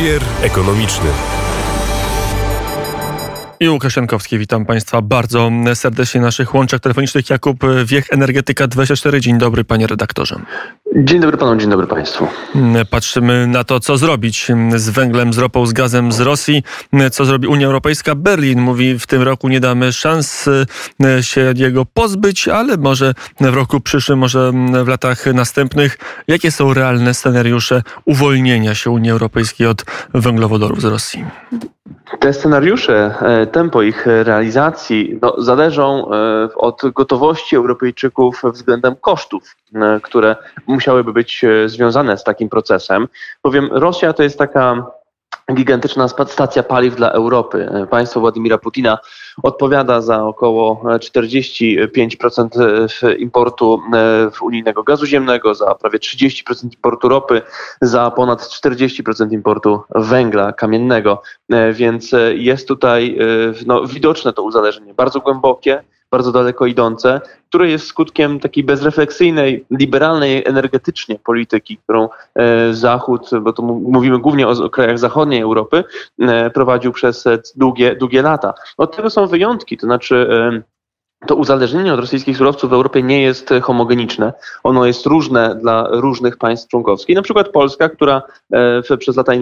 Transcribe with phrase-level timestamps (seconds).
[0.00, 1.39] Kurier ekonomiczny.
[3.62, 7.30] I Łukasz Jankowski, witam Państwa bardzo serdecznie na naszych łączach telefonicznych.
[7.30, 9.20] Jakub Wiech, Energetyka 24.
[9.20, 10.40] Dzień dobry, panie redaktorze.
[10.96, 12.28] Dzień dobry panu, dzień dobry państwu.
[12.90, 16.62] Patrzymy na to, co zrobić z węglem, z ropą, z gazem z Rosji.
[17.12, 18.14] Co zrobi Unia Europejska?
[18.14, 20.48] Berlin mówi, w tym roku nie damy szans
[21.04, 24.52] e, się jego pozbyć, ale może w roku przyszłym, może
[24.84, 25.98] w latach następnych.
[26.28, 31.24] Jakie są realne scenariusze uwolnienia się Unii Europejskiej od węglowodorów z Rosji?
[32.18, 40.00] Te scenariusze, e, tempo ich realizacji no, zależą e, od gotowości Europejczyków względem kosztów, e,
[40.02, 43.08] które musiałyby być związane z takim procesem.
[43.44, 44.86] Bowiem Rosja to jest taka
[45.54, 47.68] gigantyczna stacja paliw dla Europy.
[47.90, 48.98] Państwo Władimira Putina
[49.42, 52.48] odpowiada za około 45%
[53.18, 53.80] importu
[54.42, 57.42] unijnego gazu ziemnego, za prawie 30% importu ropy,
[57.82, 61.22] za ponad 40% importu węgla kamiennego.
[61.72, 63.18] Więc jest tutaj
[63.66, 70.42] no, widoczne to uzależnienie, bardzo głębokie bardzo daleko idące, które jest skutkiem takiej bezrefleksyjnej, liberalnej
[70.46, 75.84] energetycznie polityki, którą e, Zachód, bo to mówimy głównie o krajach zachodniej Europy,
[76.18, 77.24] e, prowadził przez
[77.56, 78.54] długie, długie lata.
[78.76, 83.22] Od tego są wyjątki, to znaczy e, to uzależnienie od rosyjskich surowców w Europie nie
[83.22, 84.32] jest homogeniczne.
[84.64, 87.16] Ono jest różne dla różnych państw członkowskich.
[87.16, 88.22] Na przykład Polska, która
[88.98, 89.32] przez lata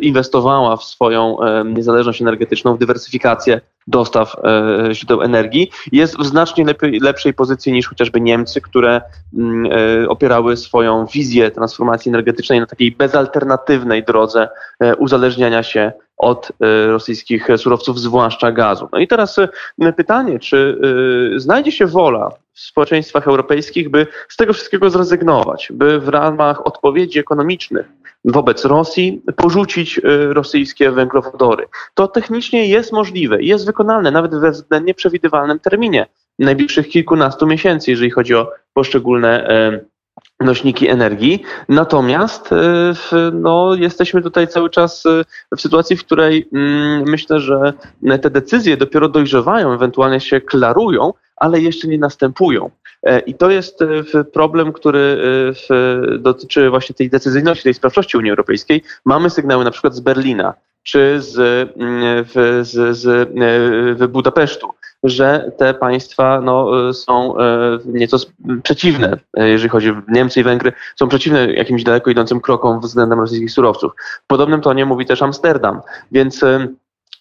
[0.00, 7.00] inwestowała w swoją niezależność energetyczną, w dywersyfikację dostaw e, źródeł energii, jest w znacznie lepiej,
[7.00, 9.02] lepszej pozycji niż chociażby Niemcy, które
[9.34, 14.48] mm, e, opierały swoją wizję transformacji energetycznej na takiej bezalternatywnej drodze
[14.80, 16.52] e, uzależniania się od
[16.86, 18.88] rosyjskich surowców, zwłaszcza gazu.
[18.92, 19.36] No i teraz
[19.96, 20.80] pytanie, czy
[21.36, 27.18] znajdzie się wola w społeczeństwach europejskich, by z tego wszystkiego zrezygnować, by w ramach odpowiedzi
[27.18, 27.86] ekonomicznych
[28.24, 31.66] wobec Rosji porzucić rosyjskie węglowodory.
[31.94, 36.06] To technicznie jest możliwe, jest wykonalne nawet we względnie przewidywalnym terminie
[36.38, 39.48] najbliższych kilkunastu miesięcy, jeżeli chodzi o poszczególne
[40.40, 41.42] nośniki energii.
[41.68, 42.56] Natomiast y,
[43.32, 45.04] no, jesteśmy tutaj cały czas
[45.56, 47.72] w sytuacji, w której mm, myślę, że
[48.22, 52.70] te decyzje dopiero dojrzewają, ewentualnie się klarują, ale jeszcze nie następują.
[53.04, 55.22] E, I to jest e, problem, który
[55.70, 58.82] e, dotyczy właśnie tej decyzyjności, tej sprawczości Unii Europejskiej.
[59.04, 61.38] Mamy sygnały na przykład z Berlina czy z,
[61.76, 62.24] mm,
[62.64, 62.98] z, z,
[63.98, 64.70] z Budapesztu,
[65.02, 67.34] że te państwa no, są
[67.86, 68.16] nieco
[68.62, 73.50] przeciwne, jeżeli chodzi o Niemcy i Węgry, są przeciwne jakimś daleko idącym krokom względem rosyjskich
[73.50, 73.92] surowców.
[74.24, 75.80] W podobnym tonie mówi też Amsterdam,
[76.12, 76.44] więc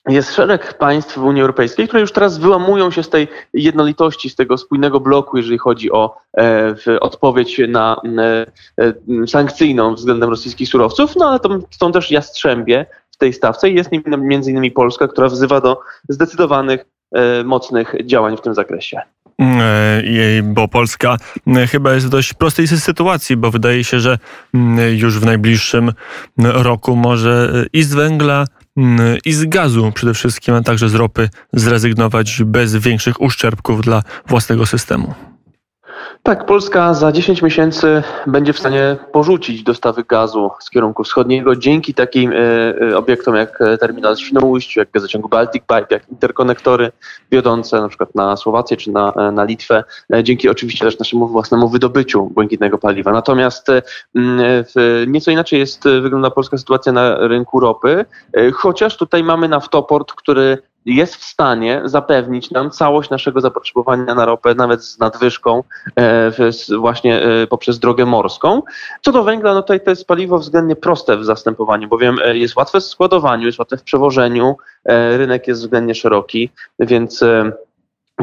[0.09, 4.35] jest szereg państw w Unii Europejskiej, które już teraz wyłamują się z tej jednolitości, z
[4.35, 8.45] tego spójnego bloku, jeżeli chodzi o e, odpowiedź na e,
[8.77, 13.69] e, sankcyjną względem rosyjskich surowców, no ale to są też jastrzębie w tej stawce.
[13.69, 19.01] I jest między innymi Polska, która wzywa do zdecydowanych, e, mocnych działań w tym zakresie.
[19.39, 20.03] E,
[20.43, 21.17] bo Polska
[21.71, 24.17] chyba jest w dość prostej sytuacji, bo wydaje się, że
[24.95, 25.91] już w najbliższym
[26.37, 28.62] roku może i z węgla, Mm,
[29.25, 34.65] i z gazu przede wszystkim, a także z ropy zrezygnować bez większych uszczerbków dla własnego
[34.65, 35.13] systemu.
[36.23, 41.93] Tak, Polska za 10 miesięcy będzie w stanie porzucić dostawy gazu z kierunku wschodniego dzięki
[41.93, 42.35] takim e,
[42.81, 46.91] e, obiektom jak terminal w Świnoujściu, jak gazociąg Baltic Pipe, jak interkonektory
[47.31, 49.83] wiodące na przykład na Słowację czy na, e, na Litwę,
[50.23, 53.11] dzięki oczywiście też naszemu własnemu wydobyciu błękitnego paliwa.
[53.11, 53.67] Natomiast
[55.07, 58.05] nieco inaczej jest wygląda polska sytuacja na rynku ropy,
[58.53, 64.55] chociaż tutaj mamy naftoport, który jest w stanie zapewnić nam całość naszego zapotrzebowania na ropę,
[64.55, 65.63] nawet z nadwyżką
[65.95, 66.31] e,
[66.77, 68.61] właśnie e, poprzez drogę morską.
[69.01, 72.55] Co do węgla, no tutaj to jest paliwo względnie proste w zastępowaniu, bowiem e, jest
[72.55, 74.55] łatwe w składowaniu, jest łatwe w przewożeniu,
[75.17, 76.49] rynek jest względnie szeroki,
[76.79, 77.23] więc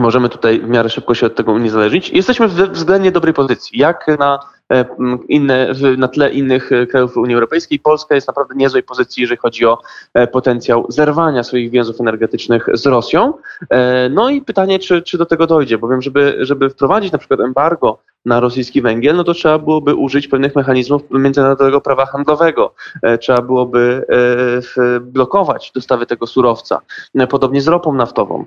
[0.00, 2.10] możemy tutaj w miarę szybko się od tego uniezależnić.
[2.10, 4.38] Jesteśmy w względnie dobrej pozycji, jak na
[4.70, 4.84] E,
[5.28, 7.78] inne, na tle innych e, krajów Unii Europejskiej.
[7.78, 9.78] Polska jest naprawdę niezłej pozycji, jeżeli chodzi o
[10.14, 13.34] e, potencjał zerwania swoich więzów energetycznych z Rosją.
[14.10, 17.98] No i pytanie, czy, czy do tego dojdzie, bowiem żeby, żeby wprowadzić na przykład embargo
[18.24, 22.74] na rosyjski węgiel, no to trzeba byłoby użyć pewnych mechanizmów międzynarodowego prawa handlowego.
[23.20, 24.06] Trzeba byłoby
[25.00, 26.80] blokować dostawy tego surowca.
[27.28, 28.44] Podobnie z ropą naftową.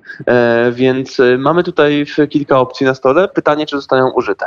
[0.71, 3.27] Więc mamy tutaj kilka opcji na stole.
[3.27, 4.45] Pytanie, czy zostaną użyte.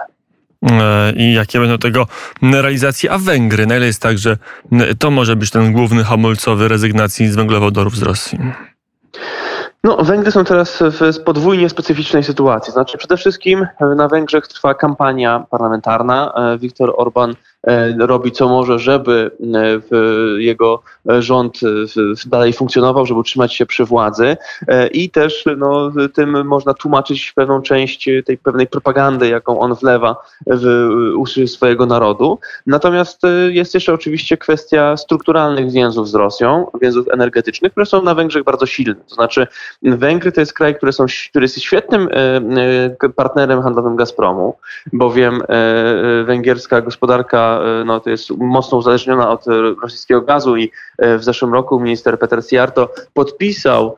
[0.63, 2.07] E, i jakie będą tego
[2.43, 4.37] realizacje, a Węgry, na ile jest tak, że
[4.99, 8.39] to może być ten główny hamulcowy rezygnacji z węglowodorów z Rosji?
[9.85, 12.73] No, Węgry są teraz w podwójnie specyficznej sytuacji.
[12.73, 16.33] Znaczy, przede wszystkim na Węgrzech trwa kampania parlamentarna.
[16.35, 17.35] E, Viktor Orban
[17.99, 19.31] robi co może, żeby
[20.39, 20.83] jego
[21.19, 21.61] rząd
[22.27, 24.37] dalej funkcjonował, żeby utrzymać się przy władzy
[24.93, 30.17] i też no, tym można tłumaczyć pewną część tej pewnej propagandy, jaką on wlewa
[30.47, 32.39] w uszy swojego narodu.
[32.67, 38.45] Natomiast jest jeszcze oczywiście kwestia strukturalnych więzów z Rosją, więzów energetycznych, które są na Węgrzech
[38.45, 38.95] bardzo silne.
[39.09, 39.47] To znaczy
[39.83, 42.09] Węgry to jest kraj, który, są, który jest świetnym
[43.17, 44.57] partnerem handlowym Gazpromu,
[44.93, 45.43] bowiem
[46.25, 49.45] węgierska gospodarka no, to jest mocno uzależniona od
[49.83, 53.97] rosyjskiego gazu i w zeszłym roku minister Peter Siarto podpisał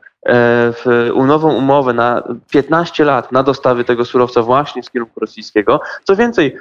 [0.73, 5.81] w nową umowę na 15 lat na dostawy tego surowca właśnie z kierunku rosyjskiego.
[6.03, 6.55] Co więcej,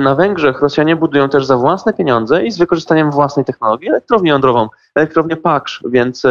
[0.00, 4.68] na Węgrzech Rosjanie budują też za własne pieniądze i z wykorzystaniem własnej technologii elektrownię jądrową,
[4.94, 6.26] elektrownię Paksz, więc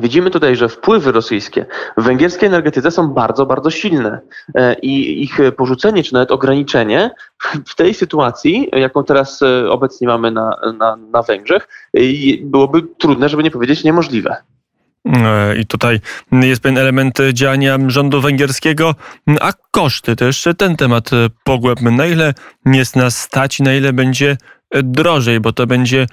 [0.00, 1.66] Widzimy tutaj, że wpływy rosyjskie
[1.96, 4.20] w węgierskiej energetyce są bardzo, bardzo silne
[4.54, 7.10] e, i ich porzucenie, czy nawet ograniczenie
[7.66, 11.68] w tej sytuacji, jaką teraz e, obecnie mamy na, na, na Węgrzech,
[12.40, 14.36] byłoby trudne, żeby nie powiedzieć niemożliwe.
[15.06, 16.00] E, I tutaj
[16.32, 18.94] jest pewien element działania rządu węgierskiego,
[19.40, 21.10] a koszty, to jeszcze ten temat
[21.44, 21.90] pogłębmy.
[21.90, 22.34] Na ile
[22.66, 24.36] jest nas stać, na ile będzie
[24.74, 26.06] drożej, bo to będzie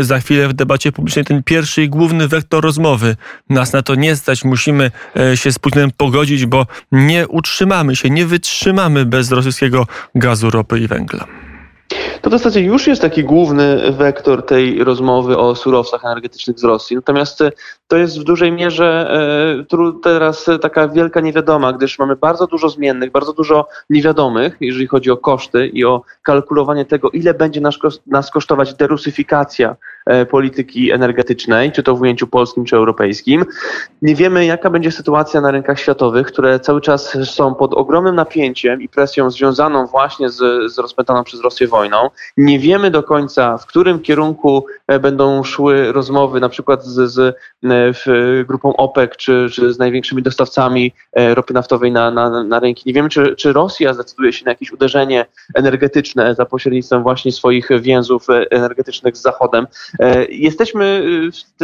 [0.00, 3.16] za chwilę w debacie publicznej ten pierwszy i główny wektor rozmowy.
[3.50, 8.10] Nas na to nie stać, musimy e, się z Putinem pogodzić, bo nie utrzymamy się,
[8.10, 11.26] nie wytrzymamy bez rosyjskiego gazu, ropy i węgla.
[12.22, 16.96] To w zasadzie już jest taki główny wektor tej rozmowy o surowcach energetycznych z Rosji.
[16.96, 17.52] Natomiast e,
[17.88, 19.10] to jest w dużej mierze
[19.70, 25.10] e, teraz taka wielka niewiadoma, gdyż mamy bardzo dużo zmiennych, bardzo dużo niewiadomych, jeżeli chodzi
[25.10, 27.60] o koszty i o kalkulowanie tego, ile będzie
[28.06, 29.76] nas, kosztować derusyfikacja
[30.06, 33.44] e, polityki energetycznej, czy to w ujęciu polskim, czy europejskim.
[34.02, 38.82] Nie wiemy, jaka będzie sytuacja na rynkach światowych, które cały czas są pod ogromnym napięciem
[38.82, 42.07] i presją związaną właśnie z, z rozpętaną przez Rosję wojną.
[42.36, 47.36] Nie wiemy do końca, w którym kierunku e, będą szły rozmowy, na przykład z, z
[47.64, 52.82] w grupą OPEC, czy, czy z największymi dostawcami e, ropy naftowej na, na, na rynki.
[52.86, 57.68] Nie wiemy, czy, czy Rosja zdecyduje się na jakieś uderzenie energetyczne za pośrednictwem właśnie swoich
[57.80, 59.66] więzów e, energetycznych z Zachodem.
[60.00, 61.02] E, jesteśmy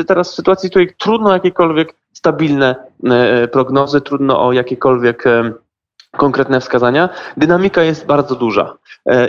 [0.06, 2.76] teraz w sytuacji, w której trudno jakiekolwiek stabilne
[3.52, 5.25] prognozy, trudno o jakiekolwiek
[6.16, 7.08] konkretne wskazania.
[7.37, 8.76] Dynamika jest bardzo duża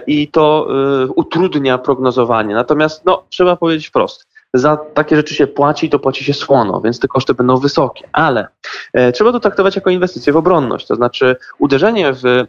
[0.08, 0.68] i to
[1.16, 2.56] utrudnia prognozowanie.
[2.56, 7.00] Natomiast no, trzeba powiedzieć wprost za takie rzeczy się płaci, to płaci się słono, więc
[7.00, 8.08] te koszty będą wysokie.
[8.14, 8.48] Ale
[8.94, 10.88] e, trzeba to traktować jako inwestycję w obronność.
[10.88, 12.46] To znaczy uderzenie w e,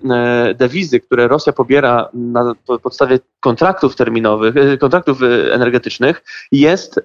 [0.54, 5.18] dewizy, które Rosja pobiera na podstawie kontraktów terminowych, e, kontraktów
[5.52, 6.22] energetycznych,
[6.52, 7.00] jest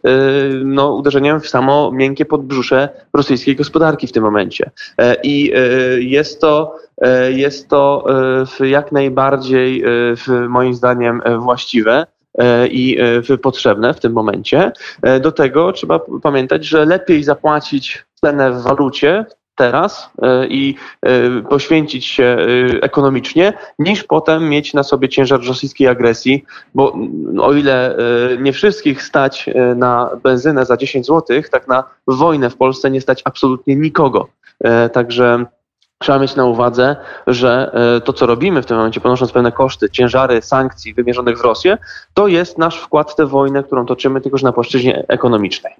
[0.63, 4.71] no, uderzeniem w samo miękkie podbrzusze rosyjskiej gospodarki w tym momencie.
[5.23, 5.53] I
[5.99, 6.75] jest to
[7.29, 8.05] jest to
[8.59, 9.83] jak najbardziej
[10.49, 12.07] moim zdaniem właściwe.
[12.37, 12.97] E, i
[13.31, 14.71] e, potrzebne w tym momencie.
[15.01, 19.25] E, do tego trzeba pamiętać, że lepiej zapłacić cenę w walucie
[19.55, 20.09] teraz
[20.49, 20.75] i
[21.49, 22.37] poświęcić się
[22.81, 26.43] ekonomicznie, niż potem mieć na sobie ciężar rosyjskiej agresji,
[26.75, 26.95] bo
[27.41, 27.97] o ile
[28.39, 33.21] nie wszystkich stać na benzynę za 10 zł, tak na wojnę w Polsce nie stać
[33.25, 34.27] absolutnie nikogo.
[34.93, 35.45] Także
[36.01, 36.95] Trzeba mieć na uwadze,
[37.27, 41.41] że e, to, co robimy w tym momencie, ponosząc pewne koszty, ciężary sankcji wymierzonych w
[41.41, 41.77] Rosję,
[42.13, 45.73] to jest nasz wkład w tę wojnę, którą toczymy, tylko na płaszczyźnie ekonomicznej.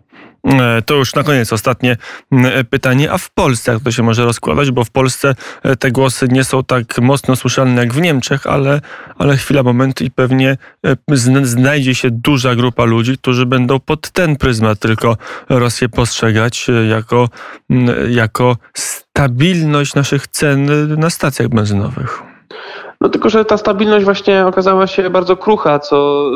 [0.46, 1.98] E, to już na koniec ostatnie
[2.32, 3.12] e, pytanie.
[3.12, 4.72] A w Polsce jak to się może rozkładać?
[4.72, 5.36] Bo w Polsce
[5.80, 8.82] te głosy nie są tak mocno słyszalne jak w Niemczech, ale,
[9.18, 10.58] ale chwila, moment i pewnie
[11.44, 15.18] znajdzie się duża grupa ludzi, którzy będą pod ten pryzmat tylko
[15.50, 17.30] Rosję postrzegać jako,
[18.10, 18.58] jako
[19.18, 22.24] stabilność naszych cen na stacjach benzynowych.
[23.02, 26.32] No tylko, że ta stabilność właśnie okazała się bardzo krucha, co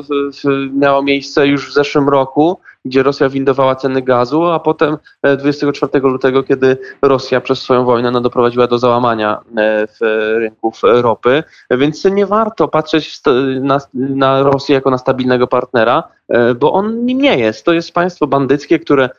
[0.74, 4.98] miało miejsce już w zeszłym roku gdzie Rosja windowała ceny gazu, a potem
[5.38, 9.98] 24 e, lutego, kiedy Rosja przez swoją wojnę no, doprowadziła do załamania e, w
[10.40, 11.44] rynków ropy.
[11.72, 13.22] Więc nie warto patrzeć
[13.62, 17.66] na, na Rosję jako na stabilnego partnera, e, bo on nim nie jest.
[17.66, 19.10] To jest państwo bandyckie, które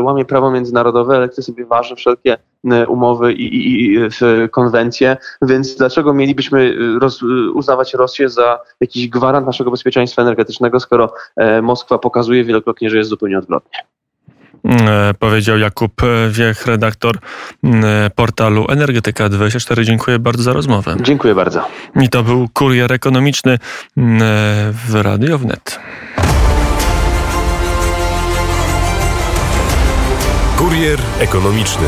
[0.00, 2.36] łamie prawo międzynarodowe, ale chce sobie waży wszelkie
[2.88, 3.98] umowy i, i, i
[4.50, 7.22] konwencje, więc dlaczego mielibyśmy roz,
[7.54, 11.12] uznawać Rosję za jakiś gwarant naszego bezpieczeństwa energetycznego, skoro
[11.62, 13.78] Moskwa pokazuje wielokrotnie że jest zupełnie odwrotnie.
[14.64, 15.92] E, powiedział Jakub
[16.30, 17.18] Wiech, redaktor
[17.64, 19.84] e, portalu Energetyka24.
[19.84, 20.96] Dziękuję bardzo za rozmowę.
[21.00, 21.68] Dziękuję bardzo.
[22.00, 23.58] I to był kurier ekonomiczny e,
[24.86, 25.80] w Radio Wnet.
[30.58, 31.86] Kurier ekonomiczny.